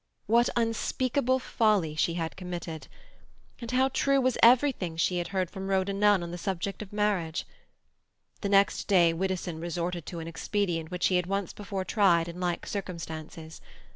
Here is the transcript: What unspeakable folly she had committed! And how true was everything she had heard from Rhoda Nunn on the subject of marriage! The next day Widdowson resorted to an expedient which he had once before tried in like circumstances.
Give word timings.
What 0.25 0.49
unspeakable 0.55 1.37
folly 1.37 1.93
she 1.93 2.15
had 2.15 2.35
committed! 2.35 2.87
And 3.59 3.69
how 3.69 3.89
true 3.89 4.19
was 4.19 4.35
everything 4.41 4.97
she 4.97 5.19
had 5.19 5.27
heard 5.27 5.51
from 5.51 5.67
Rhoda 5.67 5.93
Nunn 5.93 6.23
on 6.23 6.31
the 6.31 6.39
subject 6.39 6.81
of 6.81 6.91
marriage! 6.91 7.45
The 8.41 8.49
next 8.49 8.87
day 8.87 9.13
Widdowson 9.13 9.59
resorted 9.59 10.07
to 10.07 10.17
an 10.17 10.27
expedient 10.27 10.89
which 10.89 11.05
he 11.09 11.17
had 11.17 11.27
once 11.27 11.53
before 11.53 11.85
tried 11.85 12.27
in 12.27 12.39
like 12.39 12.65
circumstances. 12.65 13.61